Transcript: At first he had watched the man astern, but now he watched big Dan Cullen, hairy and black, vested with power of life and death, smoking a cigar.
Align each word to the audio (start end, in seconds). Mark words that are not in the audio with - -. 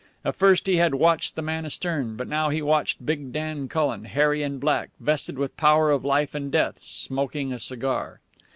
At 0.25 0.35
first 0.35 0.65
he 0.65 0.77
had 0.77 0.95
watched 0.95 1.35
the 1.35 1.43
man 1.43 1.63
astern, 1.63 2.15
but 2.15 2.27
now 2.27 2.49
he 2.49 2.59
watched 2.63 3.05
big 3.05 3.31
Dan 3.31 3.67
Cullen, 3.67 4.05
hairy 4.05 4.41
and 4.41 4.59
black, 4.59 4.89
vested 4.99 5.37
with 5.37 5.55
power 5.57 5.91
of 5.91 6.03
life 6.03 6.33
and 6.33 6.51
death, 6.51 6.79
smoking 6.81 7.53
a 7.53 7.59
cigar. 7.59 8.19